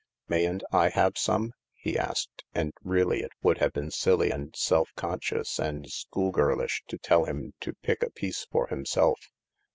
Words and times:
"Mayn't 0.29 0.63
I 0.71 0.89
have 0.89 1.15
some?" 1.15 1.53
he 1.83 1.95
asked, 1.95 2.43
and 2.55 2.73
really 2.83 3.19
it 3.21 3.33
would 3.43 3.59
have 3.59 3.71
been 3.71 3.91
silly 3.91 4.31
and 4.31 4.55
self 4.55 4.89
conscious 4.95 5.59
and 5.59 5.85
schoolgirlish 5.85 6.81
to 6.87 6.97
tell 6.97 7.25
him 7.25 7.53
to 7.59 7.73
pick 7.83 8.01
a 8.01 8.09
piece 8.09 8.47
for 8.51 8.65
himself. 8.69 9.19